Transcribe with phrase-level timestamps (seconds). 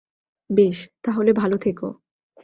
[0.49, 1.87] বেশ, তাহলে, ভালো থেকো।